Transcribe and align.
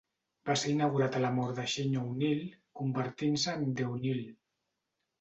Va 0.49 0.53
ser 0.61 0.71
inaugurat 0.71 1.17
a 1.17 1.21
la 1.25 1.31
mort 1.35 1.53
de 1.61 1.67
Shane 1.75 2.01
O'Neill, 2.05 2.43
convertint-se 2.83 3.57
en 3.63 3.71
"The 3.81 3.91
O'Neill". 3.95 4.29